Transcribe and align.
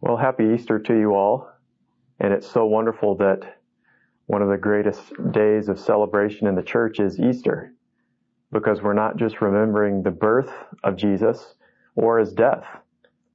Well, 0.00 0.16
happy 0.16 0.52
Easter 0.54 0.78
to 0.78 0.98
you 0.98 1.14
all. 1.14 1.50
And 2.20 2.32
it's 2.32 2.50
so 2.50 2.66
wonderful 2.66 3.16
that 3.16 3.58
one 4.26 4.42
of 4.42 4.48
the 4.48 4.56
greatest 4.56 5.12
days 5.32 5.68
of 5.68 5.78
celebration 5.78 6.46
in 6.46 6.54
the 6.54 6.62
church 6.62 7.00
is 7.00 7.18
Easter 7.18 7.72
because 8.52 8.82
we're 8.82 8.92
not 8.94 9.16
just 9.16 9.40
remembering 9.40 10.02
the 10.02 10.10
birth 10.10 10.52
of 10.82 10.96
Jesus 10.96 11.54
or 11.94 12.18
his 12.18 12.32
death, 12.32 12.64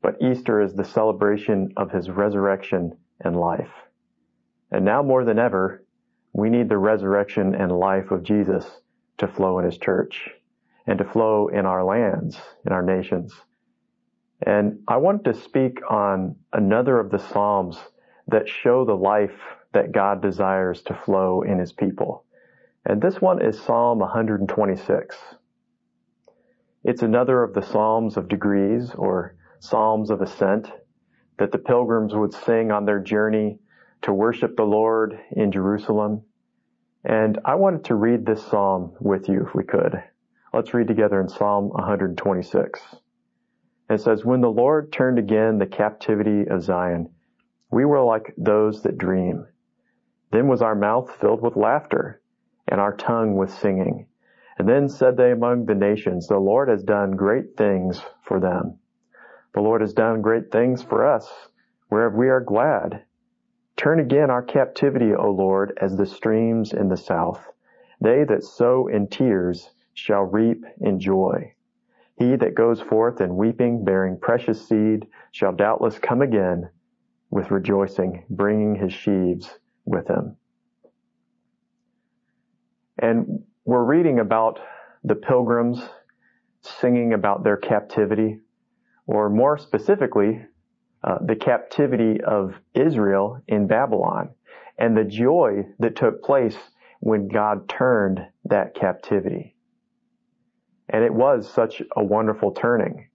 but 0.01 0.21
Easter 0.21 0.61
is 0.61 0.73
the 0.73 0.83
celebration 0.83 1.71
of 1.77 1.91
his 1.91 2.09
resurrection 2.09 2.97
and 3.21 3.35
life. 3.35 3.71
And 4.71 4.83
now 4.85 5.01
more 5.01 5.23
than 5.23 5.39
ever, 5.39 5.83
we 6.33 6.49
need 6.49 6.69
the 6.69 6.77
resurrection 6.77 7.55
and 7.55 7.71
life 7.71 8.11
of 8.11 8.23
Jesus 8.23 8.65
to 9.17 9.27
flow 9.27 9.59
in 9.59 9.65
his 9.65 9.77
church 9.77 10.29
and 10.87 10.97
to 10.99 11.05
flow 11.05 11.47
in 11.47 11.65
our 11.65 11.83
lands, 11.83 12.39
in 12.65 12.73
our 12.73 12.83
nations. 12.83 13.33
And 14.41 14.79
I 14.87 14.97
want 14.97 15.23
to 15.25 15.33
speak 15.33 15.79
on 15.89 16.35
another 16.51 16.99
of 16.99 17.09
the 17.09 17.19
Psalms 17.19 17.77
that 18.27 18.49
show 18.49 18.85
the 18.85 18.95
life 18.95 19.39
that 19.73 19.91
God 19.91 20.21
desires 20.21 20.81
to 20.83 20.93
flow 20.93 21.41
in 21.41 21.59
his 21.59 21.71
people. 21.71 22.25
And 22.85 23.01
this 23.01 23.21
one 23.21 23.41
is 23.41 23.59
Psalm 23.59 23.99
126. 23.99 25.17
It's 26.83 27.01
another 27.01 27.43
of 27.43 27.53
the 27.53 27.61
Psalms 27.61 28.17
of 28.17 28.27
degrees 28.27 28.91
or 28.95 29.35
Psalms 29.59 30.09
of 30.09 30.21
ascent 30.21 30.71
that 31.39 31.51
the 31.51 31.57
pilgrims 31.57 32.13
would 32.13 32.33
sing 32.33 32.71
on 32.71 32.85
their 32.85 32.99
journey 32.99 33.59
to 34.03 34.13
worship 34.13 34.55
the 34.55 34.63
Lord 34.63 35.19
in 35.31 35.51
Jerusalem. 35.51 36.21
And 37.03 37.39
I 37.43 37.55
wanted 37.55 37.85
to 37.85 37.95
read 37.95 38.25
this 38.25 38.45
Psalm 38.45 38.93
with 38.99 39.27
you 39.27 39.45
if 39.45 39.55
we 39.55 39.63
could. 39.63 40.03
Let's 40.53 40.73
read 40.73 40.87
together 40.87 41.19
in 41.19 41.27
Psalm 41.27 41.69
126. 41.69 42.79
It 43.89 44.01
says, 44.01 44.25
When 44.25 44.41
the 44.41 44.51
Lord 44.51 44.91
turned 44.91 45.19
again 45.19 45.59
the 45.59 45.67
captivity 45.67 46.47
of 46.47 46.63
Zion, 46.63 47.09
we 47.71 47.85
were 47.85 48.01
like 48.01 48.33
those 48.37 48.81
that 48.83 48.97
dream. 48.97 49.47
Then 50.31 50.47
was 50.47 50.61
our 50.61 50.75
mouth 50.75 51.11
filled 51.21 51.41
with 51.41 51.55
laughter, 51.55 52.21
and 52.67 52.81
our 52.81 52.95
tongue 52.95 53.35
with 53.35 53.51
singing. 53.51 54.07
And 54.57 54.67
then 54.67 54.89
said 54.89 55.17
they 55.17 55.31
among 55.31 55.65
the 55.65 55.75
nations, 55.75 56.27
The 56.27 56.39
Lord 56.39 56.69
has 56.69 56.83
done 56.83 57.11
great 57.11 57.57
things 57.57 58.01
for 58.23 58.39
them. 58.39 58.79
The 59.53 59.61
Lord 59.61 59.81
has 59.81 59.93
done 59.93 60.21
great 60.21 60.51
things 60.51 60.83
for 60.83 61.05
us, 61.05 61.49
whereof 61.89 62.13
we 62.13 62.29
are 62.29 62.41
glad. 62.41 63.03
Turn 63.77 63.99
again 63.99 64.29
our 64.29 64.43
captivity, 64.43 65.13
O 65.13 65.31
Lord, 65.31 65.77
as 65.81 65.95
the 65.97 66.05
streams 66.05 66.73
in 66.73 66.89
the 66.89 66.97
south. 66.97 67.51
They 68.01 68.23
that 68.23 68.43
sow 68.43 68.87
in 68.87 69.07
tears 69.07 69.73
shall 69.93 70.23
reap 70.23 70.65
in 70.79 70.99
joy. 70.99 71.54
He 72.17 72.35
that 72.37 72.55
goes 72.55 72.81
forth 72.81 73.19
in 73.19 73.35
weeping, 73.35 73.83
bearing 73.83 74.17
precious 74.19 74.67
seed, 74.67 75.07
shall 75.31 75.53
doubtless 75.53 75.99
come 75.99 76.21
again 76.21 76.69
with 77.29 77.51
rejoicing, 77.51 78.25
bringing 78.29 78.75
his 78.75 78.93
sheaves 78.93 79.59
with 79.85 80.07
him. 80.07 80.37
And 82.97 83.43
we're 83.65 83.83
reading 83.83 84.19
about 84.19 84.59
the 85.03 85.15
pilgrims 85.15 85.83
singing 86.61 87.13
about 87.13 87.43
their 87.43 87.57
captivity, 87.57 88.39
or 89.05 89.29
more 89.29 89.57
specifically, 89.57 90.41
uh, 91.03 91.17
the 91.23 91.35
captivity 91.35 92.21
of 92.21 92.55
Israel 92.73 93.41
in 93.47 93.67
Babylon 93.67 94.29
and 94.79 94.97
the 94.97 95.03
joy 95.03 95.65
that 95.79 95.95
took 95.95 96.23
place 96.23 96.57
when 96.99 97.27
God 97.27 97.69
turned 97.69 98.19
that 98.45 98.73
captivity. 98.73 99.54
And 100.89 101.03
it 101.03 101.13
was 101.13 101.49
such 101.49 101.81
a 101.95 102.03
wonderful 102.03 102.51
turning. 102.51 103.07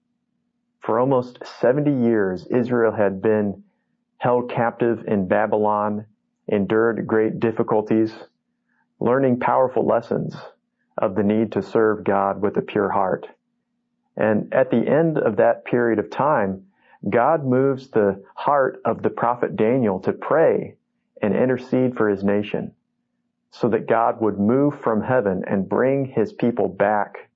For 0.80 0.98
almost 0.98 1.38
70 1.60 1.92
years, 1.92 2.46
Israel 2.46 2.92
had 2.92 3.22
been 3.22 3.62
held 4.18 4.50
captive 4.50 5.04
in 5.06 5.28
Babylon, 5.28 6.06
endured 6.48 7.06
great 7.06 7.38
difficulties, 7.40 8.14
learning 8.98 9.40
powerful 9.40 9.86
lessons 9.86 10.36
of 10.98 11.14
the 11.14 11.22
need 11.22 11.52
to 11.52 11.62
serve 11.62 12.04
God 12.04 12.42
with 12.42 12.56
a 12.56 12.62
pure 12.62 12.90
heart. 12.90 13.26
And 14.16 14.52
at 14.52 14.70
the 14.70 14.86
end 14.86 15.18
of 15.18 15.36
that 15.36 15.64
period 15.64 15.98
of 15.98 16.10
time, 16.10 16.66
God 17.08 17.44
moves 17.46 17.88
the 17.88 18.22
heart 18.34 18.82
of 18.84 19.02
the 19.02 19.08
prophet 19.08 19.56
Daniel 19.56 20.00
to 20.00 20.12
pray 20.12 20.76
and 21.22 21.34
intercede 21.34 21.96
for 21.96 22.08
his 22.08 22.22
nation 22.22 22.72
so 23.50 23.68
that 23.68 23.88
God 23.88 24.20
would 24.20 24.38
move 24.38 24.80
from 24.80 25.02
heaven 25.02 25.42
and 25.46 25.68
bring 25.68 26.04
his 26.04 26.32
people 26.32 26.68
back 26.68 27.29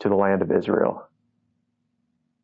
to 0.00 0.08
the 0.08 0.14
land 0.14 0.42
of 0.42 0.52
Israel. 0.52 1.08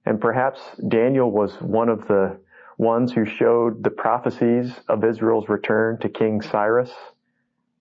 And 0.06 0.20
perhaps 0.20 0.60
Daniel 0.88 1.30
was 1.30 1.54
one 1.60 1.88
of 1.88 2.06
the 2.08 2.38
ones 2.76 3.12
who 3.12 3.24
showed 3.24 3.82
the 3.82 3.90
prophecies 3.90 4.72
of 4.88 5.04
Israel's 5.04 5.48
return 5.48 5.98
to 6.00 6.08
King 6.08 6.42
Cyrus. 6.42 6.92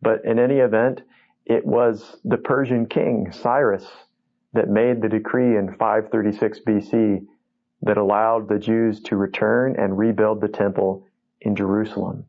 But 0.02 0.24
in 0.26 0.40
any 0.40 0.58
event, 0.58 1.02
it 1.46 1.66
was 1.66 2.18
the 2.24 2.38
Persian 2.38 2.86
king, 2.86 3.32
Cyrus, 3.32 3.86
that 4.54 4.70
made 4.70 5.02
the 5.02 5.10
decree 5.10 5.58
in 5.58 5.76
536 5.78 6.60
BC 6.66 7.26
that 7.82 7.98
allowed 7.98 8.48
the 8.48 8.60
Jews 8.60 9.02
to 9.02 9.18
return 9.18 9.76
and 9.78 9.98
rebuild 9.98 10.40
the 10.40 10.48
temple 10.48 11.06
in 11.42 11.56
Jerusalem. 11.56 12.26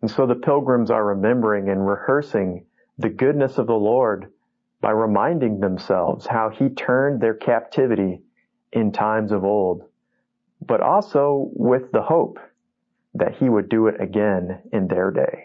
And 0.00 0.10
so 0.10 0.26
the 0.26 0.34
pilgrims 0.34 0.90
are 0.90 1.04
remembering 1.04 1.68
and 1.68 1.86
rehearsing 1.86 2.66
the 2.98 3.08
goodness 3.08 3.58
of 3.58 3.66
the 3.66 3.72
Lord 3.72 4.30
by 4.82 4.90
reminding 4.90 5.60
themselves 5.60 6.26
how 6.26 6.50
he 6.50 6.68
turned 6.68 7.20
their 7.22 7.34
captivity 7.34 8.20
in 8.72 8.92
times 8.92 9.30
of 9.32 9.44
old, 9.44 9.84
but 10.60 10.80
also 10.82 11.48
with 11.54 11.90
the 11.92 12.02
hope 12.02 12.38
that 13.14 13.36
he 13.36 13.48
would 13.48 13.68
do 13.68 13.86
it 13.86 14.00
again 14.00 14.60
in 14.72 14.88
their 14.88 15.10
day. 15.10 15.44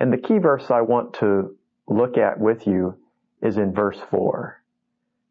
And 0.00 0.12
the 0.12 0.18
key 0.18 0.38
verse 0.38 0.70
I 0.70 0.80
want 0.80 1.14
to 1.14 1.54
look 1.86 2.16
at 2.16 2.40
with 2.40 2.66
you 2.66 2.96
is 3.42 3.58
in 3.58 3.74
verse 3.74 4.00
4. 4.10 4.62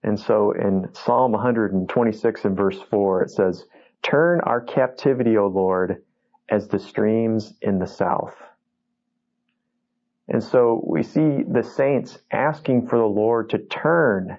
And 0.03 0.19
so 0.19 0.51
in 0.51 0.87
Psalm 0.93 1.31
126 1.31 2.45
and 2.45 2.55
verse 2.55 2.79
4, 2.89 3.23
it 3.23 3.31
says, 3.31 3.65
Turn 4.03 4.39
our 4.41 4.61
captivity, 4.61 5.37
O 5.37 5.47
Lord, 5.47 6.03
as 6.47 6.67
the 6.67 6.79
streams 6.79 7.53
in 7.61 7.79
the 7.79 7.87
south. 7.87 8.35
And 10.29 10.43
so 10.43 10.83
we 10.85 11.01
see 11.01 11.43
the 11.43 11.63
saints 11.63 12.19
asking 12.31 12.87
for 12.87 12.99
the 12.99 13.05
Lord 13.05 13.49
to 13.49 13.57
turn 13.57 14.37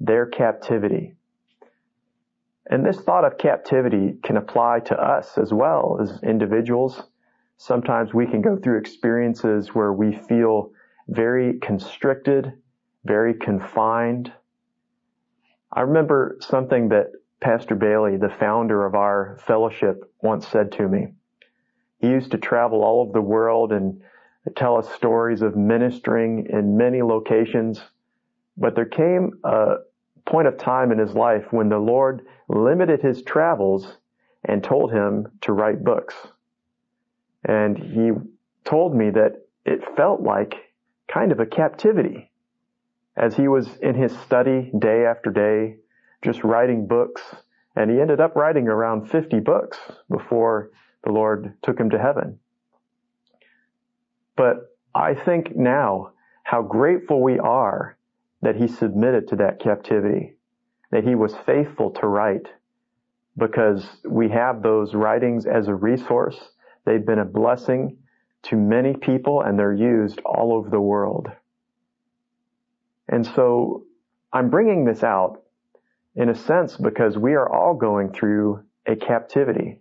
their 0.00 0.26
captivity. 0.26 1.14
And 2.68 2.84
this 2.84 3.00
thought 3.00 3.24
of 3.24 3.38
captivity 3.38 4.18
can 4.22 4.36
apply 4.36 4.80
to 4.86 5.00
us 5.00 5.38
as 5.38 5.52
well 5.52 5.98
as 6.02 6.22
individuals. 6.22 7.02
Sometimes 7.56 8.12
we 8.12 8.26
can 8.26 8.42
go 8.42 8.56
through 8.56 8.78
experiences 8.78 9.74
where 9.74 9.92
we 9.92 10.12
feel 10.12 10.72
very 11.06 11.58
constricted, 11.60 12.52
very 13.04 13.34
confined. 13.34 14.32
I 15.72 15.82
remember 15.82 16.36
something 16.40 16.88
that 16.88 17.12
Pastor 17.40 17.76
Bailey, 17.76 18.16
the 18.16 18.28
founder 18.28 18.84
of 18.84 18.96
our 18.96 19.38
fellowship, 19.46 20.02
once 20.20 20.48
said 20.48 20.72
to 20.72 20.88
me. 20.88 21.08
He 22.00 22.08
used 22.08 22.32
to 22.32 22.38
travel 22.38 22.82
all 22.82 23.02
over 23.02 23.12
the 23.12 23.22
world 23.22 23.72
and 23.72 24.02
tell 24.56 24.76
us 24.76 24.88
stories 24.94 25.42
of 25.42 25.56
ministering 25.56 26.46
in 26.50 26.76
many 26.76 27.02
locations. 27.02 27.80
But 28.56 28.74
there 28.74 28.86
came 28.86 29.38
a 29.44 29.76
point 30.26 30.48
of 30.48 30.58
time 30.58 30.92
in 30.92 30.98
his 30.98 31.14
life 31.14 31.44
when 31.52 31.68
the 31.68 31.78
Lord 31.78 32.26
limited 32.48 33.00
his 33.00 33.22
travels 33.22 33.96
and 34.44 34.62
told 34.62 34.92
him 34.92 35.28
to 35.42 35.52
write 35.52 35.84
books. 35.84 36.14
And 37.44 37.78
he 37.78 38.10
told 38.64 38.94
me 38.94 39.10
that 39.10 39.46
it 39.64 39.80
felt 39.96 40.20
like 40.20 40.54
kind 41.12 41.32
of 41.32 41.40
a 41.40 41.46
captivity 41.46 42.30
as 43.16 43.34
he 43.34 43.48
was 43.48 43.68
in 43.82 43.94
his 43.94 44.16
study 44.20 44.70
day 44.78 45.04
after 45.04 45.30
day, 45.30 45.76
just 46.22 46.44
writing 46.44 46.86
books. 46.86 47.22
And 47.74 47.90
he 47.90 48.00
ended 48.00 48.20
up 48.20 48.36
writing 48.36 48.68
around 48.68 49.10
50 49.10 49.40
books 49.40 49.78
before 50.10 50.70
the 51.04 51.12
Lord 51.12 51.54
took 51.62 51.78
him 51.78 51.90
to 51.90 51.98
heaven. 51.98 52.38
But 54.38 54.70
I 54.94 55.14
think 55.14 55.56
now 55.56 56.12
how 56.44 56.62
grateful 56.62 57.20
we 57.20 57.40
are 57.40 57.98
that 58.40 58.54
he 58.54 58.68
submitted 58.68 59.26
to 59.28 59.36
that 59.36 59.58
captivity, 59.60 60.36
that 60.92 61.02
he 61.02 61.16
was 61.16 61.34
faithful 61.44 61.90
to 61.90 62.06
write, 62.06 62.46
because 63.36 63.84
we 64.08 64.28
have 64.28 64.62
those 64.62 64.94
writings 64.94 65.44
as 65.44 65.66
a 65.66 65.74
resource. 65.74 66.38
They've 66.84 67.04
been 67.04 67.18
a 67.18 67.24
blessing 67.24 67.98
to 68.44 68.56
many 68.56 68.94
people 68.94 69.42
and 69.42 69.58
they're 69.58 69.74
used 69.74 70.20
all 70.24 70.52
over 70.52 70.70
the 70.70 70.80
world. 70.80 71.28
And 73.08 73.26
so 73.26 73.86
I'm 74.32 74.50
bringing 74.50 74.84
this 74.84 75.02
out 75.02 75.42
in 76.14 76.28
a 76.28 76.34
sense 76.34 76.76
because 76.76 77.18
we 77.18 77.34
are 77.34 77.52
all 77.52 77.74
going 77.74 78.12
through 78.12 78.62
a 78.86 78.94
captivity. 78.94 79.80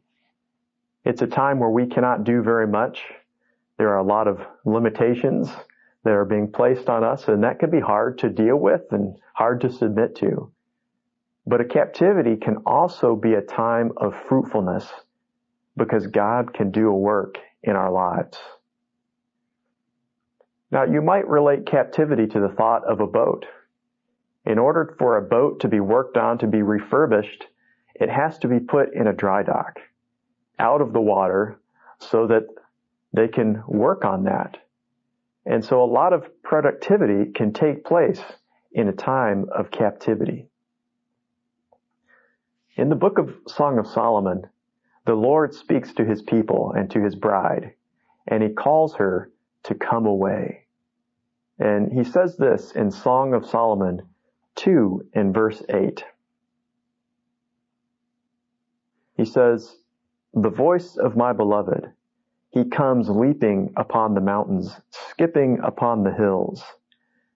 It's 1.05 1.21
a 1.21 1.27
time 1.27 1.59
where 1.59 1.69
we 1.69 1.85
cannot 1.85 2.23
do 2.23 2.41
very 2.41 2.67
much. 2.67 3.03
There 3.77 3.89
are 3.89 3.99
a 3.99 4.03
lot 4.03 4.27
of 4.27 4.41
limitations 4.65 5.49
that 6.03 6.13
are 6.13 6.25
being 6.25 6.51
placed 6.51 6.89
on 6.89 7.03
us, 7.03 7.27
and 7.27 7.43
that 7.43 7.59
can 7.59 7.69
be 7.69 7.79
hard 7.79 8.17
to 8.19 8.29
deal 8.29 8.57
with 8.57 8.81
and 8.91 9.17
hard 9.33 9.61
to 9.61 9.71
submit 9.71 10.15
to. 10.17 10.51
But 11.45 11.61
a 11.61 11.65
captivity 11.65 12.35
can 12.37 12.57
also 12.65 13.15
be 13.15 13.33
a 13.33 13.41
time 13.41 13.91
of 13.97 14.15
fruitfulness 14.27 14.85
because 15.77 16.07
God 16.07 16.53
can 16.53 16.71
do 16.71 16.89
a 16.89 16.97
work 16.97 17.37
in 17.63 17.75
our 17.75 17.91
lives. 17.91 18.37
Now, 20.71 20.83
you 20.83 21.01
might 21.01 21.27
relate 21.27 21.65
captivity 21.65 22.27
to 22.27 22.39
the 22.39 22.49
thought 22.49 22.83
of 22.85 22.99
a 22.99 23.07
boat. 23.07 23.45
In 24.45 24.57
order 24.57 24.95
for 24.97 25.17
a 25.17 25.21
boat 25.21 25.61
to 25.61 25.67
be 25.67 25.79
worked 25.79 26.17
on, 26.17 26.37
to 26.39 26.47
be 26.47 26.61
refurbished, 26.61 27.45
it 27.95 28.09
has 28.09 28.37
to 28.39 28.47
be 28.47 28.59
put 28.59 28.93
in 28.93 29.07
a 29.07 29.13
dry 29.13 29.43
dock, 29.43 29.79
out 30.59 30.81
of 30.81 30.93
the 30.93 31.01
water, 31.01 31.59
so 31.99 32.27
that 32.27 32.43
they 33.17 33.27
can 33.27 33.63
work 33.67 34.05
on 34.05 34.25
that. 34.25 34.57
And 35.43 35.65
so 35.65 35.83
a 35.83 35.91
lot 35.91 36.13
of 36.13 36.43
productivity 36.43 37.31
can 37.31 37.51
take 37.51 37.83
place 37.83 38.21
in 38.71 38.87
a 38.87 38.93
time 38.93 39.47
of 39.51 39.71
captivity. 39.71 40.49
In 42.75 42.89
the 42.89 42.95
book 42.95 43.17
of 43.17 43.33
Song 43.47 43.79
of 43.79 43.87
Solomon, 43.87 44.43
the 45.07 45.15
Lord 45.15 45.55
speaks 45.55 45.93
to 45.93 46.05
his 46.05 46.21
people 46.21 46.73
and 46.77 46.91
to 46.91 47.01
his 47.01 47.15
bride, 47.15 47.73
and 48.27 48.43
he 48.43 48.49
calls 48.49 48.93
her 48.97 49.31
to 49.63 49.73
come 49.73 50.05
away. 50.05 50.67
And 51.57 51.91
he 51.91 52.03
says 52.03 52.37
this 52.37 52.71
in 52.73 52.91
Song 52.91 53.33
of 53.33 53.47
Solomon 53.47 54.03
2 54.57 55.09
in 55.13 55.33
verse 55.33 55.63
8. 55.69 56.03
He 59.15 59.25
says, 59.25 59.75
The 60.35 60.51
voice 60.51 60.97
of 60.97 61.17
my 61.17 61.33
beloved, 61.33 61.93
he 62.57 62.69
comes 62.69 63.07
leaping 63.07 63.71
upon 63.77 64.15
the 64.15 64.21
mountains, 64.21 64.75
skipping 64.89 65.59
upon 65.63 66.03
the 66.03 66.11
hills. 66.11 66.63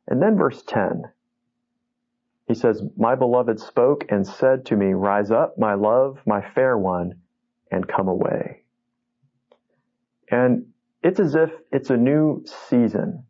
And 0.07 0.21
then 0.21 0.35
verse 0.35 0.63
10. 0.63 1.03
He 2.47 2.56
says, 2.56 2.81
My 2.97 3.13
beloved 3.13 3.59
spoke 3.59 4.06
and 4.09 4.25
said 4.25 4.65
to 4.65 4.75
me, 4.75 4.94
Rise 4.94 5.29
up, 5.29 5.59
my 5.59 5.75
love, 5.75 6.19
my 6.25 6.41
fair 6.41 6.75
one, 6.75 7.21
and 7.71 7.88
come 7.88 8.07
away. 8.07 8.63
And 10.29 10.65
it's 11.03 11.19
as 11.19 11.35
if 11.35 11.51
it's 11.71 11.91
a 11.91 11.97
new 11.97 12.44
season 12.68 13.25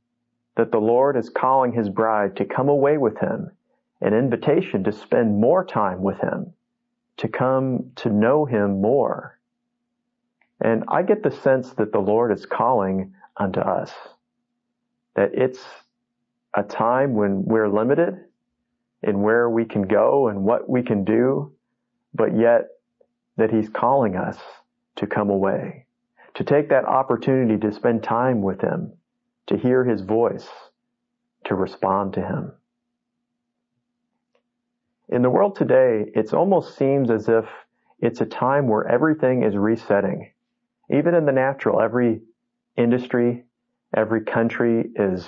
that 0.55 0.71
the 0.71 0.79
Lord 0.79 1.17
is 1.17 1.29
calling 1.29 1.73
his 1.73 1.89
bride 1.89 2.37
to 2.37 2.45
come 2.45 2.69
away 2.69 2.97
with 2.97 3.19
him, 3.19 3.51
an 3.99 4.13
invitation 4.13 4.83
to 4.85 4.93
spend 4.93 5.39
more 5.39 5.65
time 5.65 6.01
with 6.01 6.19
him, 6.19 6.53
to 7.17 7.27
come 7.27 7.91
to 7.97 8.09
know 8.09 8.45
him 8.45 8.81
more. 8.81 9.39
And 10.63 10.83
I 10.87 11.01
get 11.01 11.23
the 11.23 11.31
sense 11.31 11.71
that 11.73 11.91
the 11.91 11.99
Lord 11.99 12.31
is 12.31 12.45
calling 12.45 13.13
unto 13.35 13.59
us, 13.59 13.91
that 15.15 15.31
it's 15.33 15.59
a 16.53 16.63
time 16.63 17.15
when 17.15 17.43
we're 17.45 17.69
limited 17.69 18.25
in 19.01 19.21
where 19.21 19.49
we 19.49 19.65
can 19.65 19.83
go 19.83 20.27
and 20.27 20.43
what 20.43 20.69
we 20.69 20.83
can 20.83 21.03
do, 21.03 21.53
but 22.13 22.37
yet 22.37 22.67
that 23.37 23.51
he's 23.51 23.69
calling 23.69 24.15
us 24.15 24.37
to 24.97 25.07
come 25.07 25.29
away, 25.29 25.87
to 26.35 26.43
take 26.43 26.69
that 26.69 26.85
opportunity 26.85 27.57
to 27.57 27.73
spend 27.73 28.03
time 28.03 28.41
with 28.41 28.61
him, 28.61 28.93
to 29.47 29.57
hear 29.57 29.83
his 29.83 30.01
voice, 30.01 30.47
to 31.45 31.55
respond 31.55 32.13
to 32.13 32.21
him. 32.21 32.51
In 35.09 35.23
the 35.23 35.29
world 35.29 35.55
today, 35.55 36.11
it 36.13 36.33
almost 36.33 36.77
seems 36.77 37.09
as 37.09 37.27
if 37.27 37.45
it's 37.99 38.21
a 38.21 38.25
time 38.25 38.67
where 38.67 38.87
everything 38.87 39.43
is 39.43 39.55
resetting. 39.55 40.31
Even 40.91 41.15
in 41.15 41.25
the 41.25 41.31
natural, 41.31 41.81
every 41.81 42.21
industry, 42.77 43.45
every 43.95 44.21
country 44.21 44.89
is 44.95 45.27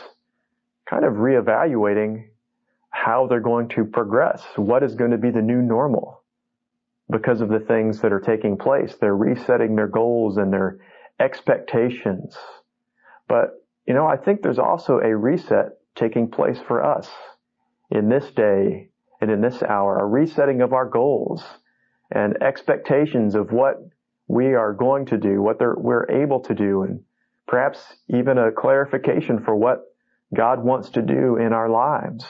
kind 0.90 1.06
of 1.06 1.14
reevaluating 1.14 2.26
how 2.90 3.28
they're 3.28 3.40
going 3.40 3.70
to 3.70 3.86
progress, 3.86 4.44
what 4.56 4.84
is 4.84 4.96
going 4.96 5.12
to 5.12 5.18
be 5.18 5.32
the 5.32 5.42
new 5.42 5.62
normal 5.62 6.24
because 7.10 7.42
of 7.42 7.50
the 7.50 7.60
things 7.60 8.02
that 8.02 8.14
are 8.14 8.20
taking 8.20 8.58
place. 8.58 8.96
They're 9.00 9.16
resetting 9.16 9.76
their 9.76 9.88
goals 9.88 10.38
and 10.38 10.52
their 10.52 10.80
expectations. 11.20 12.38
But, 13.28 13.66
you 13.88 13.94
know, 13.94 14.06
I 14.06 14.18
think 14.18 14.42
there's 14.42 14.60
also 14.60 15.00
a 15.00 15.16
reset 15.16 15.78
taking 15.96 16.30
place 16.30 16.60
for 16.68 16.84
us 16.84 17.10
in 17.90 18.10
this 18.10 18.32
day 18.32 18.90
and 19.22 19.32
in 19.32 19.42
this 19.42 19.62
hour, 19.64 20.00
a 20.00 20.06
resetting 20.06 20.62
of 20.62 20.74
our 20.74 20.88
goals 20.88 21.44
and 22.12 22.42
expectations 22.42 23.36
of 23.36 23.52
what 23.52 23.78
we 24.28 24.54
are 24.54 24.74
going 24.74 25.06
to 25.08 25.18
do, 25.18 25.42
what 25.42 25.58
we're 25.60 26.10
able 26.10 26.40
to 26.42 26.56
do, 26.56 26.84
and 26.84 27.02
perhaps 27.48 27.80
even 28.08 28.38
a 28.38 28.52
clarification 28.52 29.44
for 29.44 29.56
what 29.56 29.82
God 30.34 30.64
wants 30.64 30.90
to 30.92 31.02
do 31.02 31.38
in 31.38 31.54
our 31.54 31.70
lives 31.70 32.26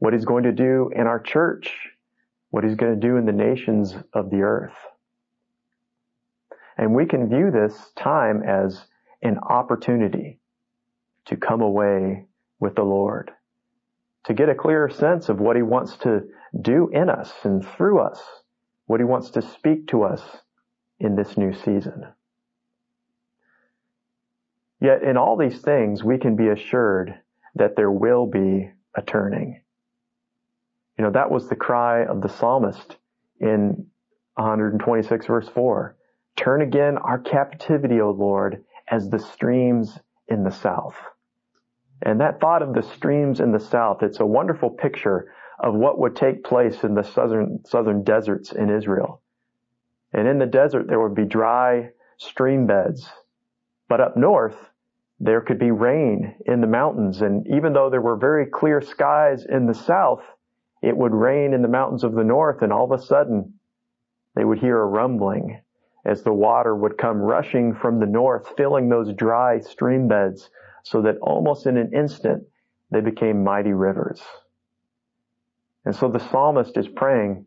what 0.00 0.14
he's 0.14 0.24
going 0.24 0.44
to 0.44 0.52
do 0.52 0.90
in 0.94 1.06
our 1.06 1.20
church, 1.20 1.70
what 2.50 2.64
he's 2.64 2.74
going 2.74 2.98
to 2.98 3.06
do 3.06 3.16
in 3.16 3.26
the 3.26 3.32
nations 3.32 3.94
of 4.12 4.30
the 4.30 4.40
earth. 4.40 4.74
And 6.76 6.94
we 6.94 7.06
can 7.06 7.28
view 7.28 7.50
this 7.50 7.74
time 7.96 8.42
as 8.42 8.86
an 9.22 9.38
opportunity 9.38 10.40
to 11.26 11.36
come 11.36 11.60
away 11.60 12.24
with 12.58 12.74
the 12.74 12.82
Lord, 12.82 13.30
to 14.24 14.34
get 14.34 14.48
a 14.48 14.54
clearer 14.54 14.88
sense 14.88 15.28
of 15.28 15.38
what 15.38 15.56
he 15.56 15.62
wants 15.62 15.96
to 15.98 16.22
do 16.60 16.88
in 16.92 17.10
us 17.10 17.30
and 17.44 17.64
through 17.76 18.00
us, 18.00 18.20
what 18.86 19.00
he 19.00 19.04
wants 19.04 19.30
to 19.32 19.42
speak 19.42 19.86
to 19.88 20.02
us 20.02 20.22
in 21.00 21.16
this 21.16 21.36
new 21.36 21.52
season. 21.52 22.06
Yet 24.80 25.02
in 25.02 25.16
all 25.16 25.36
these 25.36 25.60
things, 25.60 26.04
we 26.04 26.18
can 26.18 26.36
be 26.36 26.48
assured 26.48 27.14
that 27.54 27.76
there 27.76 27.90
will 27.90 28.26
be 28.26 28.70
a 28.96 29.02
turning. 29.02 29.60
You 30.98 31.04
know, 31.04 31.10
that 31.12 31.30
was 31.30 31.48
the 31.48 31.56
cry 31.56 32.04
of 32.04 32.22
the 32.22 32.28
psalmist 32.28 32.96
in 33.40 33.86
126 34.34 35.26
verse 35.26 35.48
4. 35.48 35.96
Turn 36.36 36.62
again 36.62 36.96
our 36.98 37.18
captivity, 37.18 38.00
O 38.00 38.10
Lord, 38.10 38.64
as 38.88 39.08
the 39.08 39.18
streams 39.18 39.98
in 40.28 40.44
the 40.44 40.50
south. 40.50 40.96
And 42.02 42.20
that 42.20 42.40
thought 42.40 42.62
of 42.62 42.74
the 42.74 42.82
streams 42.82 43.40
in 43.40 43.52
the 43.52 43.60
south, 43.60 44.02
it's 44.02 44.20
a 44.20 44.26
wonderful 44.26 44.70
picture 44.70 45.32
of 45.58 45.74
what 45.74 45.98
would 45.98 46.16
take 46.16 46.44
place 46.44 46.82
in 46.82 46.94
the 46.94 47.02
southern, 47.02 47.60
southern 47.66 48.02
deserts 48.02 48.52
in 48.52 48.70
Israel. 48.70 49.20
And 50.12 50.26
in 50.26 50.38
the 50.38 50.46
desert, 50.46 50.86
there 50.88 51.00
would 51.00 51.14
be 51.14 51.24
dry 51.24 51.90
stream 52.16 52.66
beds. 52.66 53.08
But 53.88 54.00
up 54.00 54.16
north, 54.16 54.56
there 55.18 55.40
could 55.40 55.58
be 55.58 55.70
rain 55.70 56.34
in 56.46 56.60
the 56.60 56.66
mountains. 56.66 57.22
And 57.22 57.46
even 57.48 57.72
though 57.72 57.90
there 57.90 58.00
were 58.00 58.16
very 58.16 58.46
clear 58.46 58.80
skies 58.80 59.44
in 59.44 59.66
the 59.66 59.74
south, 59.74 60.22
it 60.82 60.96
would 60.96 61.12
rain 61.12 61.52
in 61.52 61.62
the 61.62 61.68
mountains 61.68 62.04
of 62.04 62.14
the 62.14 62.24
north 62.24 62.62
and 62.62 62.72
all 62.72 62.90
of 62.90 62.98
a 62.98 63.02
sudden 63.02 63.54
they 64.34 64.44
would 64.44 64.58
hear 64.58 64.80
a 64.80 64.86
rumbling 64.86 65.60
as 66.04 66.22
the 66.22 66.32
water 66.32 66.74
would 66.74 66.96
come 66.96 67.18
rushing 67.18 67.74
from 67.74 68.00
the 68.00 68.06
north, 68.06 68.54
filling 68.56 68.88
those 68.88 69.12
dry 69.12 69.60
stream 69.60 70.08
beds 70.08 70.48
so 70.82 71.02
that 71.02 71.18
almost 71.18 71.66
in 71.66 71.76
an 71.76 71.92
instant 71.92 72.42
they 72.90 73.00
became 73.00 73.44
mighty 73.44 73.72
rivers. 73.72 74.22
And 75.84 75.94
so 75.94 76.08
the 76.08 76.18
psalmist 76.18 76.76
is 76.78 76.88
praying, 76.88 77.44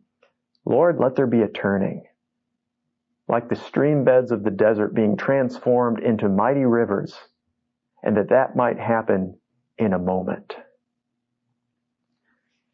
Lord, 0.64 0.98
let 1.00 1.16
there 1.16 1.26
be 1.26 1.42
a 1.42 1.48
turning. 1.48 2.04
Like 3.28 3.48
the 3.48 3.56
stream 3.56 4.04
beds 4.04 4.30
of 4.30 4.44
the 4.44 4.50
desert 4.50 4.94
being 4.94 5.16
transformed 5.16 6.00
into 6.00 6.28
mighty 6.28 6.64
rivers, 6.64 7.14
and 8.02 8.16
that 8.16 8.28
that 8.28 8.54
might 8.54 8.78
happen 8.78 9.38
in 9.78 9.92
a 9.92 9.98
moment. 9.98 10.54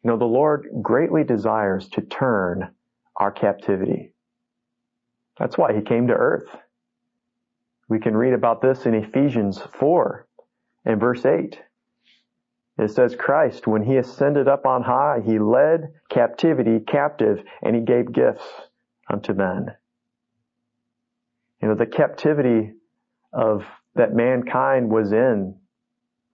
You 0.03 0.09
know, 0.11 0.17
the 0.17 0.25
Lord 0.25 0.67
greatly 0.81 1.23
desires 1.23 1.87
to 1.89 2.01
turn 2.01 2.71
our 3.15 3.31
captivity. 3.31 4.13
That's 5.37 5.57
why 5.57 5.73
he 5.73 5.81
came 5.81 6.07
to 6.07 6.13
earth. 6.13 6.47
We 7.87 7.99
can 7.99 8.15
read 8.15 8.33
about 8.33 8.61
this 8.61 8.85
in 8.85 8.93
Ephesians 8.93 9.59
4 9.79 10.27
and 10.85 10.99
verse 10.99 11.25
8. 11.25 11.59
It 12.77 12.89
says, 12.89 13.15
Christ, 13.15 13.67
when 13.67 13.83
he 13.83 13.97
ascended 13.97 14.47
up 14.47 14.65
on 14.65 14.83
high, 14.83 15.21
he 15.23 15.39
led 15.39 15.93
captivity 16.09 16.79
captive 16.79 17.43
and 17.61 17.75
he 17.75 17.81
gave 17.81 18.11
gifts 18.11 18.45
unto 19.09 19.33
men. 19.33 19.75
You 21.61 21.69
know, 21.69 21.75
the 21.75 21.85
captivity 21.85 22.73
of 23.33 23.63
that 23.95 24.13
mankind 24.13 24.89
was 24.89 25.11
in 25.11 25.57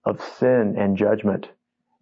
of 0.05 0.21
sin 0.39 0.75
and 0.77 0.97
judgment 0.97 1.49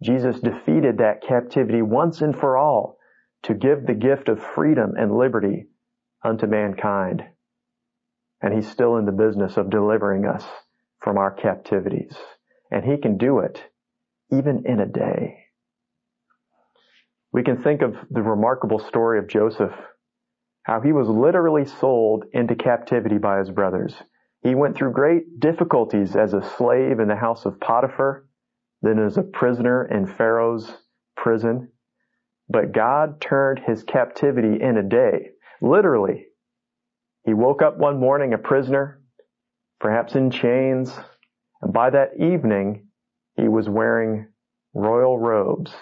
Jesus 0.02 0.40
defeated 0.40 0.98
that 0.98 1.22
captivity 1.26 1.82
once 1.82 2.20
and 2.20 2.36
for 2.36 2.56
all 2.56 2.98
to 3.44 3.54
give 3.54 3.86
the 3.86 3.94
gift 3.94 4.28
of 4.28 4.42
freedom 4.42 4.94
and 4.96 5.16
liberty 5.16 5.66
unto 6.22 6.46
mankind. 6.46 7.24
And 8.42 8.54
he's 8.54 8.70
still 8.70 8.96
in 8.96 9.06
the 9.06 9.12
business 9.12 9.56
of 9.56 9.70
delivering 9.70 10.26
us 10.26 10.44
from 11.00 11.16
our 11.16 11.30
captivities. 11.30 12.14
And 12.70 12.84
he 12.84 12.98
can 12.98 13.16
do 13.16 13.38
it 13.38 13.62
even 14.30 14.64
in 14.66 14.80
a 14.80 14.86
day. 14.86 15.38
We 17.32 17.42
can 17.42 17.62
think 17.62 17.82
of 17.82 17.94
the 18.10 18.22
remarkable 18.22 18.78
story 18.78 19.18
of 19.18 19.28
Joseph, 19.28 19.72
how 20.66 20.80
he 20.80 20.92
was 20.92 21.08
literally 21.08 21.64
sold 21.64 22.24
into 22.32 22.56
captivity 22.56 23.18
by 23.18 23.38
his 23.38 23.50
brothers. 23.50 23.94
He 24.42 24.56
went 24.56 24.76
through 24.76 24.92
great 24.92 25.38
difficulties 25.38 26.16
as 26.16 26.34
a 26.34 26.42
slave 26.42 26.98
in 26.98 27.06
the 27.06 27.14
house 27.14 27.46
of 27.46 27.60
Potiphar 27.60 28.26
then 28.82 28.98
as 28.98 29.16
a 29.16 29.22
prisoner 29.22 29.86
in 29.86 30.06
Pharaoh's 30.06 30.70
prison. 31.16 31.70
But 32.48 32.72
God 32.72 33.20
turned 33.20 33.60
his 33.60 33.82
captivity 33.84 34.60
in 34.60 34.76
a 34.76 34.82
day. 34.82 35.30
Literally. 35.62 36.26
He 37.24 37.32
woke 37.32 37.62
up 37.62 37.78
one 37.78 37.98
morning 37.98 38.34
a 38.34 38.38
prisoner, 38.38 39.00
perhaps 39.80 40.14
in 40.14 40.30
chains, 40.30 40.92
and 41.62 41.72
by 41.72 41.90
that 41.90 42.10
evening 42.18 42.88
he 43.36 43.48
was 43.48 43.68
wearing 43.68 44.28
royal 44.74 45.18
robes 45.18 45.72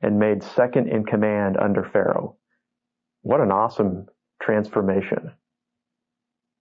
and 0.00 0.18
made 0.18 0.42
second 0.42 0.88
in 0.88 1.04
command 1.04 1.56
under 1.56 1.84
Pharaoh. 1.84 2.36
What 3.22 3.40
an 3.40 3.52
awesome 3.52 4.06
transformation. 4.50 5.30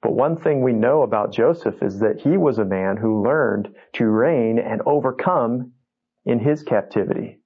But 0.04 0.14
one 0.14 0.38
thing 0.38 0.62
we 0.62 0.74
know 0.74 1.02
about 1.02 1.34
Joseph 1.34 1.82
is 1.82 2.00
that 2.00 2.22
he 2.22 2.38
was 2.38 2.60
a 2.60 2.66
man 2.66 2.98
who 2.98 3.24
learned 3.24 3.70
to 3.94 4.06
reign 4.06 4.60
and 4.60 4.82
overcome 4.86 5.74
in 6.24 6.40
his 6.40 6.62
captivity. 6.62 7.40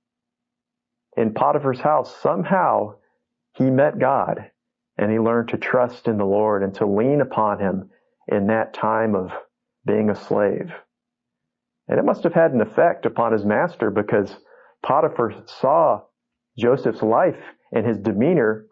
In 1.16 1.34
Potiphar's 1.34 1.80
house, 1.80 2.14
somehow 2.22 2.96
he 3.54 3.72
met 3.72 4.00
God 4.00 4.52
and 4.98 5.12
he 5.12 5.18
learned 5.18 5.48
to 5.50 5.58
trust 5.58 6.10
in 6.10 6.18
the 6.18 6.26
Lord 6.26 6.62
and 6.62 6.76
to 6.76 6.86
lean 6.86 7.22
upon 7.22 7.60
him 7.60 7.90
in 8.28 8.48
that 8.48 8.74
time 8.74 9.16
of 9.16 9.32
being 9.86 10.10
a 10.10 10.16
slave. 10.16 10.74
And 11.88 12.00
it 12.00 12.06
must 12.06 12.24
have 12.24 12.34
had 12.34 12.52
an 12.52 12.62
effect 12.62 13.06
upon 13.06 13.32
his 13.32 13.46
master 13.46 13.90
because 13.90 14.36
Potiphar 14.84 15.34
saw 15.46 16.02
Joseph's 16.58 17.02
life 17.02 17.42
and 17.72 17.88
his 17.88 17.98
demeanor 17.98 18.66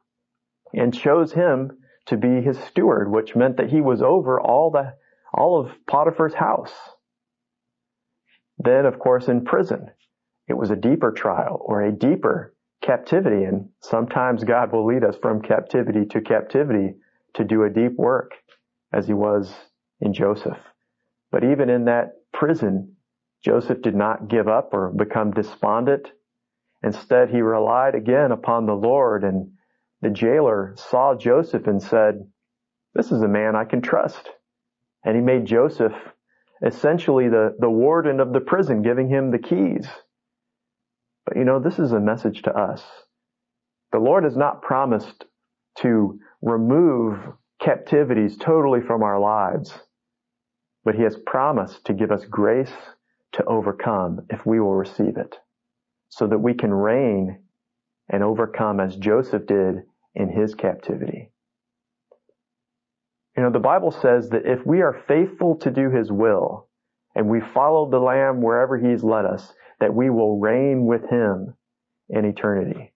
and 0.73 0.93
chose 0.93 1.33
him 1.33 1.77
to 2.07 2.17
be 2.17 2.41
his 2.41 2.59
steward, 2.59 3.11
which 3.11 3.35
meant 3.35 3.57
that 3.57 3.69
he 3.69 3.81
was 3.81 4.01
over 4.01 4.39
all 4.39 4.71
the, 4.71 4.93
all 5.33 5.59
of 5.59 5.71
Potiphar's 5.87 6.33
house. 6.33 6.73
Then, 8.57 8.85
of 8.85 8.99
course, 8.99 9.27
in 9.27 9.45
prison, 9.45 9.91
it 10.47 10.57
was 10.57 10.69
a 10.69 10.75
deeper 10.75 11.11
trial 11.11 11.61
or 11.63 11.81
a 11.81 11.91
deeper 11.91 12.53
captivity. 12.81 13.43
And 13.43 13.69
sometimes 13.81 14.43
God 14.43 14.71
will 14.71 14.85
lead 14.85 15.03
us 15.03 15.15
from 15.21 15.41
captivity 15.41 16.05
to 16.07 16.21
captivity 16.21 16.95
to 17.35 17.43
do 17.43 17.63
a 17.63 17.69
deep 17.69 17.95
work 17.97 18.31
as 18.93 19.07
he 19.07 19.13
was 19.13 19.53
in 19.99 20.13
Joseph. 20.13 20.57
But 21.31 21.43
even 21.43 21.69
in 21.69 21.85
that 21.85 22.13
prison, 22.33 22.95
Joseph 23.43 23.81
did 23.81 23.95
not 23.95 24.27
give 24.27 24.47
up 24.47 24.73
or 24.73 24.91
become 24.91 25.31
despondent. 25.31 26.09
Instead, 26.83 27.29
he 27.29 27.41
relied 27.41 27.95
again 27.95 28.31
upon 28.31 28.65
the 28.65 28.73
Lord 28.73 29.23
and 29.23 29.51
the 30.01 30.09
jailer 30.09 30.73
saw 30.77 31.15
Joseph 31.15 31.67
and 31.67 31.81
said, 31.81 32.25
this 32.93 33.11
is 33.11 33.21
a 33.21 33.27
man 33.27 33.55
I 33.55 33.65
can 33.65 33.81
trust. 33.81 34.29
And 35.03 35.15
he 35.15 35.21
made 35.21 35.45
Joseph 35.45 35.93
essentially 36.65 37.29
the, 37.29 37.55
the 37.59 37.69
warden 37.69 38.19
of 38.19 38.33
the 38.33 38.39
prison, 38.39 38.81
giving 38.81 39.09
him 39.09 39.31
the 39.31 39.39
keys. 39.39 39.87
But 41.25 41.37
you 41.37 41.43
know, 41.43 41.59
this 41.59 41.79
is 41.79 41.91
a 41.91 41.99
message 41.99 42.41
to 42.43 42.51
us. 42.51 42.83
The 43.91 43.99
Lord 43.99 44.23
has 44.23 44.37
not 44.37 44.61
promised 44.61 45.25
to 45.79 46.19
remove 46.41 47.19
captivities 47.59 48.37
totally 48.37 48.81
from 48.81 49.03
our 49.03 49.19
lives, 49.19 49.73
but 50.83 50.95
he 50.95 51.03
has 51.03 51.17
promised 51.25 51.85
to 51.85 51.93
give 51.93 52.11
us 52.11 52.25
grace 52.25 52.71
to 53.33 53.45
overcome 53.45 54.21
if 54.29 54.45
we 54.45 54.59
will 54.59 54.73
receive 54.73 55.17
it 55.17 55.35
so 56.09 56.27
that 56.27 56.39
we 56.39 56.53
can 56.53 56.73
reign 56.73 57.39
and 58.09 58.23
overcome 58.23 58.79
as 58.79 58.95
Joseph 58.97 59.45
did 59.45 59.83
in 60.15 60.29
his 60.29 60.55
captivity. 60.55 61.31
You 63.35 63.43
know, 63.43 63.51
the 63.51 63.59
Bible 63.59 63.91
says 63.91 64.29
that 64.29 64.45
if 64.45 64.65
we 64.65 64.81
are 64.81 65.03
faithful 65.07 65.55
to 65.57 65.71
do 65.71 65.89
his 65.89 66.11
will 66.11 66.67
and 67.15 67.29
we 67.29 67.39
follow 67.53 67.89
the 67.89 67.99
Lamb 67.99 68.41
wherever 68.41 68.77
he's 68.77 69.03
led 69.03 69.25
us, 69.25 69.53
that 69.79 69.93
we 69.93 70.09
will 70.09 70.39
reign 70.39 70.85
with 70.85 71.09
him 71.09 71.55
in 72.09 72.25
eternity. 72.25 72.93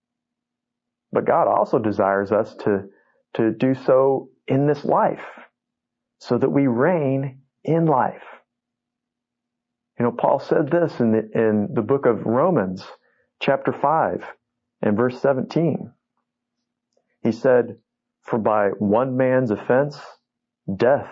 But 1.12 1.26
God 1.26 1.48
also 1.48 1.80
desires 1.80 2.32
us 2.32 2.54
to, 2.64 2.90
to 3.36 3.52
do 3.52 3.74
so 3.74 4.30
in 4.48 4.68
this 4.68 4.84
life 4.84 5.24
so 6.20 6.38
that 6.38 6.50
we 6.50 6.68
reign 6.68 7.40
in 7.64 7.86
life. 7.86 8.24
You 9.98 10.06
know, 10.06 10.12
Paul 10.12 10.40
said 10.40 10.70
this 10.70 11.00
in 11.00 11.14
the, 11.14 11.30
in 11.34 11.70
the 11.74 11.82
book 11.82 12.06
of 12.06 12.26
Romans, 12.26 12.86
chapter 13.42 13.72
5 13.72 14.26
and 14.82 14.98
verse 14.98 15.20
17. 15.22 15.92
He 17.26 17.32
said, 17.32 17.80
For 18.22 18.38
by 18.38 18.68
one 18.78 19.18
man's 19.18 19.50
offense, 19.50 20.00
death 20.74 21.10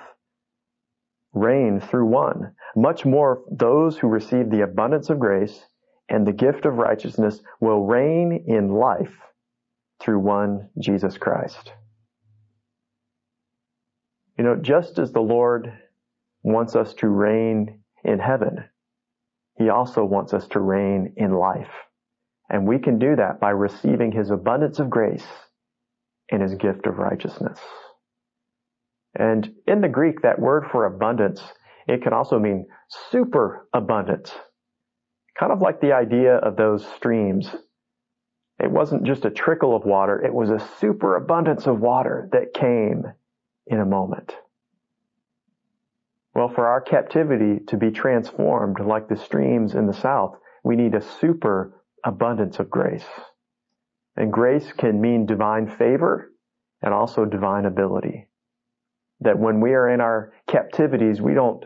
reigned 1.33 1.83
through 1.83 2.05
one. 2.05 2.53
Much 2.75 3.03
more 3.03 3.41
those 3.51 3.97
who 3.97 4.07
receive 4.07 4.51
the 4.51 4.61
abundance 4.61 5.09
of 5.09 5.17
grace 5.17 5.65
and 6.07 6.27
the 6.27 6.31
gift 6.31 6.67
of 6.67 6.75
righteousness 6.75 7.41
will 7.59 7.87
reign 7.87 8.45
in 8.45 8.73
life 8.73 9.15
through 9.99 10.19
one 10.19 10.69
Jesus 10.79 11.17
Christ. 11.17 11.73
You 14.37 14.43
know, 14.43 14.55
just 14.55 14.99
as 14.99 15.13
the 15.13 15.19
Lord 15.19 15.73
wants 16.43 16.75
us 16.75 16.93
to 16.95 17.07
reign 17.07 17.79
in 18.03 18.19
heaven, 18.19 18.65
He 19.57 19.69
also 19.69 20.05
wants 20.05 20.31
us 20.31 20.47
to 20.49 20.59
reign 20.59 21.15
in 21.17 21.33
life. 21.33 21.73
And 22.51 22.67
we 22.67 22.77
can 22.77 22.99
do 22.99 23.15
that 23.15 23.39
by 23.39 23.49
receiving 23.49 24.11
His 24.11 24.29
abundance 24.29 24.77
of 24.77 24.91
grace 24.91 25.25
in 26.33 26.41
his 26.41 26.55
gift 26.55 26.87
of 26.87 26.97
righteousness. 26.97 27.59
And 29.15 29.53
in 29.67 29.81
the 29.81 29.87
Greek, 29.87 30.23
that 30.23 30.39
word 30.39 30.65
for 30.71 30.85
abundance, 30.85 31.41
it 31.87 32.01
can 32.01 32.13
also 32.13 32.39
mean 32.39 32.65
super 33.11 33.67
abundance. 33.73 34.31
Kind 35.39 35.51
of 35.51 35.61
like 35.61 35.79
the 35.79 35.93
idea 35.93 36.35
of 36.37 36.55
those 36.55 36.85
streams. 36.95 37.55
It 38.59 38.71
wasn't 38.71 39.05
just 39.05 39.25
a 39.25 39.31
trickle 39.31 39.75
of 39.75 39.85
water, 39.85 40.19
it 40.19 40.33
was 40.33 40.49
a 40.49 40.67
super 40.79 41.15
abundance 41.15 41.67
of 41.67 41.79
water 41.79 42.29
that 42.31 42.53
came 42.53 43.03
in 43.67 43.79
a 43.79 43.85
moment. 43.85 44.35
Well, 46.33 46.49
for 46.49 46.67
our 46.67 46.81
captivity 46.81 47.63
to 47.67 47.77
be 47.77 47.91
transformed 47.91 48.79
like 48.79 49.07
the 49.07 49.17
streams 49.17 49.75
in 49.75 49.85
the 49.85 49.93
south, 49.93 50.35
we 50.63 50.75
need 50.75 50.95
a 50.95 51.01
super 51.01 51.79
abundance 52.03 52.57
of 52.57 52.71
grace. 52.71 53.05
And 54.15 54.31
grace 54.31 54.71
can 54.73 55.01
mean 55.01 55.25
divine 55.25 55.67
favor 55.67 56.31
and 56.81 56.93
also 56.93 57.25
divine 57.25 57.65
ability. 57.65 58.27
That 59.21 59.39
when 59.39 59.59
we 59.61 59.73
are 59.73 59.89
in 59.89 60.01
our 60.01 60.33
captivities, 60.47 61.21
we 61.21 61.33
don't, 61.33 61.63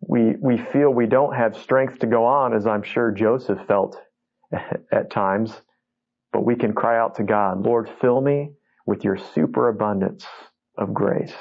we, 0.00 0.34
we 0.40 0.56
feel 0.56 0.90
we 0.90 1.06
don't 1.06 1.34
have 1.34 1.56
strength 1.56 1.98
to 2.00 2.06
go 2.06 2.24
on, 2.24 2.54
as 2.54 2.66
I'm 2.66 2.82
sure 2.82 3.10
Joseph 3.10 3.66
felt 3.66 3.96
at 4.92 5.10
times, 5.10 5.52
but 6.32 6.44
we 6.44 6.56
can 6.56 6.72
cry 6.72 6.98
out 6.98 7.16
to 7.16 7.24
God, 7.24 7.62
Lord, 7.62 7.90
fill 8.00 8.20
me 8.20 8.52
with 8.86 9.04
your 9.04 9.16
superabundance 9.16 10.26
of 10.76 10.94
grace. 10.94 11.34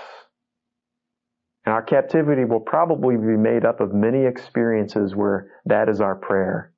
And 1.66 1.74
our 1.74 1.82
captivity 1.82 2.46
will 2.46 2.60
probably 2.60 3.16
be 3.16 3.38
made 3.38 3.66
up 3.66 3.80
of 3.80 3.94
many 3.94 4.26
experiences 4.26 5.16
where 5.16 5.52
that 5.66 5.88
is 5.88 6.02
our 6.02 6.16
prayer. 6.16 6.74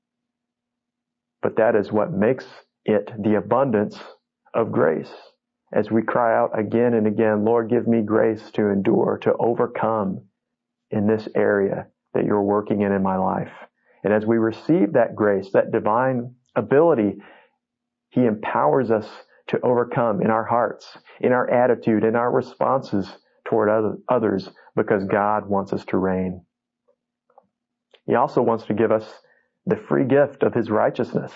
But 1.41 1.57
that 1.57 1.75
is 1.75 1.91
what 1.91 2.11
makes 2.11 2.45
it 2.85 3.11
the 3.19 3.35
abundance 3.35 3.99
of 4.53 4.71
grace 4.71 5.11
as 5.73 5.91
we 5.91 6.01
cry 6.01 6.37
out 6.37 6.57
again 6.57 6.93
and 6.93 7.07
again, 7.07 7.43
Lord, 7.43 7.69
give 7.69 7.87
me 7.87 8.01
grace 8.01 8.49
to 8.51 8.69
endure, 8.69 9.19
to 9.23 9.33
overcome 9.33 10.21
in 10.91 11.07
this 11.07 11.27
area 11.35 11.87
that 12.13 12.25
you're 12.25 12.41
working 12.41 12.81
in 12.81 12.93
in 12.93 13.03
my 13.03 13.17
life. 13.17 13.51
And 14.03 14.13
as 14.13 14.25
we 14.25 14.37
receive 14.37 14.93
that 14.93 15.15
grace, 15.15 15.51
that 15.51 15.71
divine 15.71 16.35
ability, 16.55 17.15
He 18.09 18.25
empowers 18.25 18.91
us 18.91 19.07
to 19.47 19.59
overcome 19.61 20.21
in 20.21 20.29
our 20.29 20.45
hearts, 20.45 20.97
in 21.19 21.31
our 21.31 21.49
attitude, 21.49 22.03
in 22.03 22.15
our 22.15 22.31
responses 22.31 23.07
toward 23.43 23.99
others, 24.07 24.49
because 24.75 25.03
God 25.03 25.47
wants 25.47 25.73
us 25.73 25.83
to 25.85 25.97
reign. 25.97 26.45
He 28.07 28.15
also 28.15 28.41
wants 28.41 28.65
to 28.65 28.73
give 28.73 28.91
us 28.91 29.05
the 29.65 29.75
free 29.75 30.05
gift 30.05 30.43
of 30.43 30.53
His 30.53 30.69
righteousness. 30.69 31.33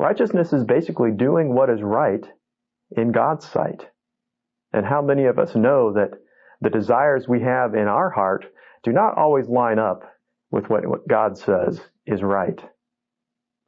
Righteousness 0.00 0.54
is 0.54 0.64
basically 0.64 1.10
doing 1.10 1.54
what 1.54 1.68
is 1.68 1.82
right 1.82 2.26
in 2.96 3.12
God's 3.12 3.46
sight. 3.46 3.84
And 4.72 4.86
how 4.86 5.02
many 5.02 5.26
of 5.26 5.38
us 5.38 5.54
know 5.54 5.92
that 5.92 6.12
the 6.62 6.70
desires 6.70 7.28
we 7.28 7.42
have 7.42 7.74
in 7.74 7.86
our 7.86 8.08
heart 8.08 8.46
do 8.82 8.92
not 8.92 9.18
always 9.18 9.46
line 9.46 9.78
up 9.78 10.00
with 10.50 10.70
what, 10.70 11.06
God 11.06 11.36
says 11.36 11.82
is 12.06 12.22
right. 12.22 12.58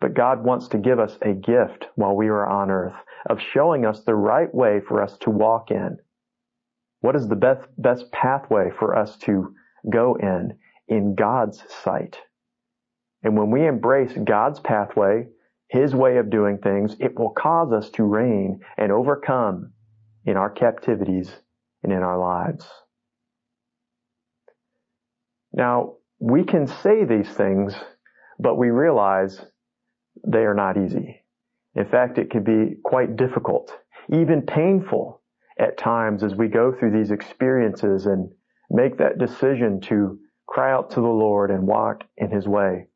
But 0.00 0.14
God 0.14 0.42
wants 0.42 0.68
to 0.68 0.78
give 0.78 0.98
us 0.98 1.18
a 1.20 1.34
gift 1.34 1.88
while 1.96 2.16
we 2.16 2.28
are 2.28 2.48
on 2.48 2.70
earth 2.70 2.96
of 3.28 3.36
showing 3.38 3.84
us 3.84 4.00
the 4.00 4.14
right 4.14 4.52
way 4.54 4.80
for 4.88 5.02
us 5.02 5.18
to 5.18 5.30
walk 5.30 5.70
in. 5.70 5.98
What 7.02 7.14
is 7.14 7.28
the 7.28 7.36
best, 7.36 7.68
best 7.76 8.10
pathway 8.10 8.70
for 8.78 8.96
us 8.96 9.18
to 9.24 9.54
go 9.92 10.14
in, 10.14 10.54
in 10.88 11.14
God's 11.14 11.62
sight? 11.84 12.16
And 13.22 13.36
when 13.36 13.50
we 13.50 13.66
embrace 13.66 14.14
God's 14.24 14.60
pathway, 14.60 15.26
his 15.72 15.94
way 15.94 16.18
of 16.18 16.28
doing 16.28 16.58
things, 16.58 16.94
it 17.00 17.18
will 17.18 17.30
cause 17.30 17.72
us 17.72 17.88
to 17.90 18.02
reign 18.02 18.60
and 18.76 18.92
overcome 18.92 19.72
in 20.26 20.36
our 20.36 20.50
captivities 20.50 21.32
and 21.82 21.90
in 21.90 22.00
our 22.00 22.18
lives. 22.18 22.68
Now, 25.54 25.94
we 26.18 26.44
can 26.44 26.66
say 26.66 27.06
these 27.06 27.30
things, 27.30 27.74
but 28.38 28.56
we 28.56 28.68
realize 28.68 29.40
they 30.26 30.40
are 30.40 30.54
not 30.54 30.76
easy. 30.76 31.22
In 31.74 31.86
fact, 31.86 32.18
it 32.18 32.30
can 32.30 32.44
be 32.44 32.76
quite 32.84 33.16
difficult, 33.16 33.74
even 34.12 34.42
painful 34.42 35.22
at 35.58 35.78
times 35.78 36.22
as 36.22 36.34
we 36.34 36.48
go 36.48 36.72
through 36.72 36.92
these 36.92 37.10
experiences 37.10 38.04
and 38.04 38.30
make 38.70 38.98
that 38.98 39.18
decision 39.18 39.80
to 39.88 40.18
cry 40.46 40.70
out 40.70 40.90
to 40.90 41.00
the 41.00 41.06
Lord 41.06 41.50
and 41.50 41.66
walk 41.66 42.04
in 42.18 42.30
his 42.30 42.46
way. 42.46 42.88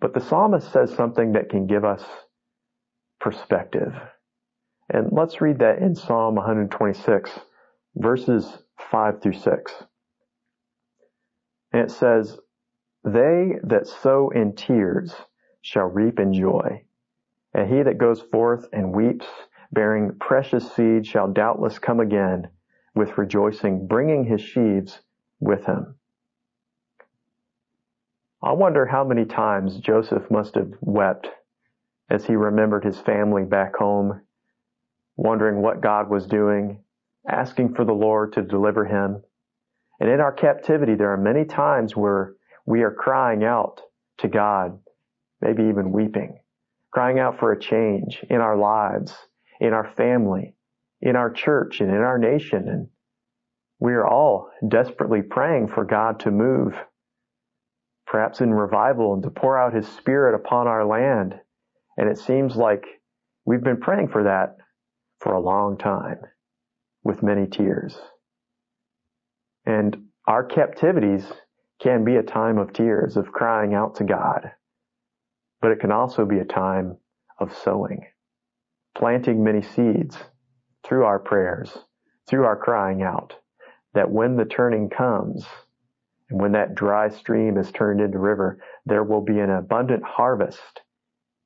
But 0.00 0.14
the 0.14 0.20
psalmist 0.20 0.72
says 0.72 0.94
something 0.94 1.32
that 1.32 1.48
can 1.48 1.66
give 1.66 1.84
us 1.84 2.04
perspective. 3.20 3.92
And 4.88 5.08
let's 5.10 5.40
read 5.40 5.58
that 5.60 5.78
in 5.78 5.94
Psalm 5.94 6.36
126, 6.36 7.30
verses 7.96 8.58
5 8.90 9.22
through 9.22 9.32
6. 9.32 9.72
And 11.72 11.82
it 11.82 11.90
says, 11.90 12.38
They 13.04 13.58
that 13.64 13.86
sow 13.86 14.30
in 14.30 14.54
tears 14.54 15.14
shall 15.62 15.86
reap 15.86 16.20
in 16.20 16.32
joy. 16.32 16.84
And 17.54 17.68
he 17.68 17.82
that 17.82 17.98
goes 17.98 18.20
forth 18.20 18.66
and 18.72 18.94
weeps, 18.94 19.26
bearing 19.72 20.12
precious 20.20 20.72
seed, 20.74 21.06
shall 21.06 21.32
doubtless 21.32 21.78
come 21.78 22.00
again 22.00 22.48
with 22.94 23.18
rejoicing, 23.18 23.86
bringing 23.86 24.24
his 24.24 24.40
sheaves 24.40 25.00
with 25.40 25.64
him. 25.66 25.96
I 28.46 28.52
wonder 28.52 28.86
how 28.86 29.02
many 29.02 29.24
times 29.24 29.76
Joseph 29.80 30.30
must 30.30 30.54
have 30.54 30.70
wept 30.80 31.26
as 32.08 32.24
he 32.24 32.36
remembered 32.36 32.84
his 32.84 33.00
family 33.00 33.42
back 33.42 33.74
home, 33.74 34.20
wondering 35.16 35.62
what 35.62 35.80
God 35.80 36.08
was 36.08 36.28
doing, 36.28 36.84
asking 37.28 37.74
for 37.74 37.84
the 37.84 37.92
Lord 37.92 38.34
to 38.34 38.42
deliver 38.42 38.84
him. 38.84 39.20
And 39.98 40.08
in 40.08 40.20
our 40.20 40.30
captivity, 40.30 40.94
there 40.94 41.10
are 41.12 41.16
many 41.16 41.44
times 41.44 41.96
where 41.96 42.34
we 42.64 42.82
are 42.82 42.92
crying 42.92 43.42
out 43.42 43.80
to 44.18 44.28
God, 44.28 44.78
maybe 45.40 45.64
even 45.64 45.90
weeping, 45.90 46.38
crying 46.92 47.18
out 47.18 47.40
for 47.40 47.50
a 47.50 47.58
change 47.58 48.24
in 48.30 48.36
our 48.36 48.56
lives, 48.56 49.12
in 49.60 49.72
our 49.72 49.92
family, 49.96 50.54
in 51.00 51.16
our 51.16 51.32
church, 51.32 51.80
and 51.80 51.90
in 51.90 51.96
our 51.96 52.16
nation. 52.16 52.68
And 52.68 52.88
we 53.80 53.94
are 53.94 54.06
all 54.06 54.50
desperately 54.68 55.22
praying 55.22 55.66
for 55.66 55.84
God 55.84 56.20
to 56.20 56.30
move, 56.30 56.76
perhaps 58.06 58.40
in 58.40 58.52
revival 58.52 59.14
and 59.14 59.22
to 59.22 59.30
pour 59.30 59.58
out 59.58 59.74
his 59.74 59.88
spirit 59.88 60.34
upon 60.34 60.66
our 60.66 60.84
land. 60.84 61.34
And 61.96 62.08
it 62.08 62.18
seems 62.18 62.56
like 62.56 62.84
we've 63.44 63.64
been 63.64 63.80
praying 63.80 64.08
for 64.08 64.24
that 64.24 64.56
for 65.20 65.32
a 65.32 65.40
long 65.40 65.76
time 65.78 66.18
with 67.02 67.22
many 67.22 67.46
tears. 67.46 67.96
And 69.64 69.96
our 70.26 70.44
captivities 70.44 71.24
can 71.80 72.04
be 72.04 72.16
a 72.16 72.22
time 72.22 72.58
of 72.58 72.72
tears, 72.72 73.16
of 73.16 73.32
crying 73.32 73.74
out 73.74 73.96
to 73.96 74.04
God. 74.04 74.52
But 75.60 75.72
it 75.72 75.80
can 75.80 75.92
also 75.92 76.24
be 76.24 76.38
a 76.38 76.44
time 76.44 76.96
of 77.40 77.56
sowing, 77.56 78.06
planting 78.96 79.42
many 79.42 79.62
seeds 79.62 80.16
through 80.84 81.04
our 81.04 81.18
prayers, 81.18 81.76
through 82.28 82.44
our 82.44 82.56
crying 82.56 83.02
out, 83.02 83.34
that 83.94 84.10
when 84.10 84.36
the 84.36 84.44
turning 84.44 84.88
comes, 84.88 85.44
and 86.28 86.40
when 86.40 86.52
that 86.52 86.74
dry 86.74 87.08
stream 87.08 87.56
is 87.56 87.70
turned 87.70 88.00
into 88.00 88.18
river, 88.18 88.58
there 88.84 89.04
will 89.04 89.20
be 89.20 89.38
an 89.38 89.50
abundant 89.50 90.02
harvest, 90.02 90.82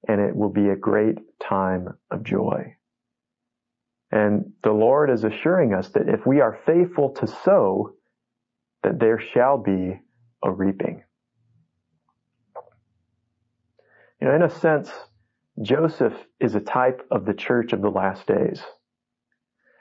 and 0.09 0.21
it 0.21 0.35
will 0.35 0.51
be 0.51 0.69
a 0.71 0.77
great 0.77 1.19
time 1.39 1.89
of 2.11 2.23
joy. 2.23 2.77
And 4.11 4.53
the 4.65 4.73
Lord 4.73 5.11
is 5.11 5.25
assuring 5.25 5.75
us 5.75 5.89
that 5.91 6.09
if 6.09 6.27
we 6.27 6.41
are 6.41 6.61
faithful 6.67 7.11
to 7.11 7.27
sow, 7.27 7.93
that 8.83 8.99
there 8.99 9.21
shall 9.21 9.59
be 9.59 10.01
a 10.43 10.51
reaping. 10.51 11.05
You 14.21 14.29
know, 14.29 14.35
in 14.35 14.43
a 14.43 14.51
sense, 14.51 14.91
Joseph 15.63 16.15
is 16.41 16.55
a 16.55 16.61
type 16.61 17.07
of 17.11 17.27
the 17.27 17.35
church 17.35 17.73
of 17.73 17.83
the 17.83 17.91
last 17.91 18.27
days. 18.27 18.63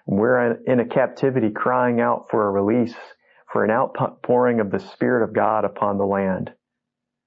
We're 0.05 0.53
in 0.65 0.79
a 0.79 0.87
captivity 0.87 1.51
crying 1.51 2.01
out 2.01 2.27
for 2.29 2.47
a 2.47 2.51
release, 2.51 2.95
for 3.51 3.63
an 3.63 3.71
outpouring 3.71 4.59
of 4.59 4.71
the 4.71 4.79
Spirit 4.79 5.23
of 5.23 5.33
God 5.33 5.65
upon 5.65 5.97
the 5.97 6.05
land. 6.05 6.51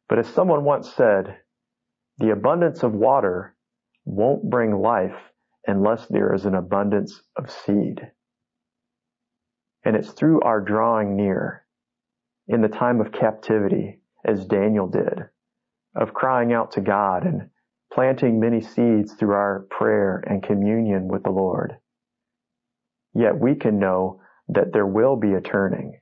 But 0.08 0.18
as 0.18 0.28
someone 0.28 0.64
once 0.64 0.92
said, 0.92 1.38
the 2.18 2.30
abundance 2.30 2.82
of 2.82 2.92
water 2.92 3.56
won't 4.04 4.48
bring 4.48 4.72
life 4.72 5.16
unless 5.66 6.06
there 6.06 6.34
is 6.34 6.44
an 6.44 6.54
abundance 6.54 7.22
of 7.36 7.50
seed. 7.50 8.00
And 9.84 9.96
it's 9.96 10.12
through 10.12 10.42
our 10.42 10.60
drawing 10.60 11.16
near 11.16 11.64
in 12.46 12.60
the 12.60 12.68
time 12.68 13.00
of 13.00 13.12
captivity, 13.12 14.00
as 14.24 14.46
Daniel 14.46 14.86
did, 14.86 15.24
of 15.96 16.14
crying 16.14 16.52
out 16.52 16.72
to 16.72 16.80
God 16.80 17.24
and 17.24 17.50
planting 17.92 18.38
many 18.38 18.60
seeds 18.60 19.14
through 19.14 19.34
our 19.34 19.66
prayer 19.70 20.22
and 20.26 20.42
communion 20.42 21.08
with 21.08 21.24
the 21.24 21.30
Lord. 21.30 21.76
Yet 23.14 23.38
we 23.38 23.54
can 23.54 23.78
know 23.78 24.20
that 24.48 24.72
there 24.72 24.86
will 24.86 25.16
be 25.16 25.34
a 25.34 25.40
turning. 25.40 25.98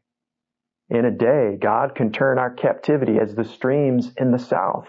In 0.91 1.05
a 1.05 1.11
day, 1.13 1.57
God 1.61 1.95
can 1.95 2.11
turn 2.11 2.39
our 2.39 2.51
captivity 2.51 3.19
as 3.21 3.35
the 3.35 3.45
streams 3.45 4.11
in 4.17 4.33
the 4.33 4.39
south. 4.39 4.89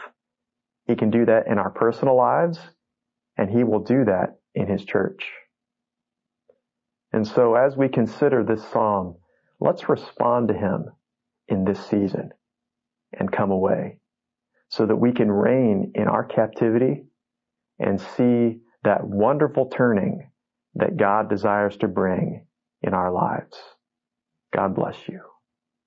He 0.87 0.95
can 0.95 1.11
do 1.11 1.25
that 1.25 1.45
in 1.45 1.59
our 1.59 1.69
personal 1.69 2.17
lives, 2.17 2.59
and 3.37 3.51
He 3.51 3.63
will 3.63 3.83
do 3.83 4.05
that 4.05 4.39
in 4.55 4.67
His 4.67 4.83
church. 4.83 5.29
And 7.13 7.27
so 7.27 7.53
as 7.53 7.77
we 7.77 7.87
consider 7.87 8.43
this 8.43 8.67
psalm, 8.71 9.17
let's 9.59 9.89
respond 9.89 10.47
to 10.47 10.55
Him 10.55 10.85
in 11.47 11.65
this 11.65 11.85
season 11.87 12.31
and 13.13 13.31
come 13.31 13.51
away 13.51 13.99
so 14.69 14.87
that 14.87 14.95
we 14.95 15.11
can 15.11 15.31
reign 15.31 15.91
in 15.93 16.07
our 16.07 16.23
captivity 16.23 17.03
and 17.77 18.01
see 18.01 18.59
that 18.83 19.05
wonderful 19.05 19.67
turning 19.67 20.31
that 20.75 20.97
God 20.97 21.29
desires 21.29 21.77
to 21.77 21.87
bring 21.87 22.47
in 22.81 22.93
our 22.95 23.11
lives. 23.11 23.57
God 24.51 24.73
bless 24.73 24.97
you. 25.07 25.21